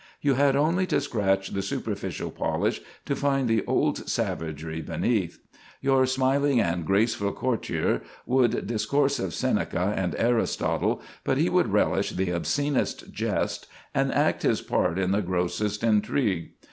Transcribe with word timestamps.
You 0.19 0.33
had 0.33 0.55
only 0.55 0.87
to 0.87 0.99
scratch 0.99 1.49
the 1.51 1.61
superficial 1.61 2.31
polish 2.31 2.81
to 3.05 3.15
find 3.15 3.47
the 3.47 3.63
old 3.67 4.09
savagery 4.09 4.81
beneath. 4.81 5.37
Your 5.79 6.07
smiling 6.07 6.59
and 6.59 6.87
graceful 6.87 7.31
courtier 7.33 8.01
would 8.25 8.65
discourse 8.65 9.19
of 9.19 9.31
Seneca 9.31 9.93
and 9.95 10.15
Aristotle, 10.17 11.03
but 11.23 11.37
he 11.37 11.49
would 11.51 11.71
relish 11.71 12.13
the 12.13 12.31
obscenest 12.31 13.11
jest 13.13 13.67
and 13.93 14.11
act 14.11 14.41
his 14.41 14.59
part 14.61 14.97
in 14.97 15.11
the 15.11 15.21
grossest 15.21 15.83
intrigue. 15.83 16.49